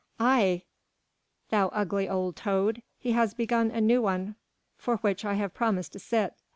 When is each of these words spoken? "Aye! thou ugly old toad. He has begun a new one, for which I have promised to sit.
"Aye! 0.19 0.63
thou 1.51 1.67
ugly 1.67 2.09
old 2.09 2.35
toad. 2.35 2.81
He 2.97 3.11
has 3.11 3.35
begun 3.35 3.69
a 3.69 3.79
new 3.79 4.01
one, 4.01 4.33
for 4.75 4.97
which 4.97 5.23
I 5.23 5.35
have 5.35 5.53
promised 5.53 5.93
to 5.93 5.99
sit. 5.99 6.33